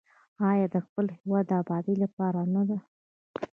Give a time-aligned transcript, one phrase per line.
[0.49, 2.77] آیا د خپل هیواد د ابادۍ لپاره نه ده؟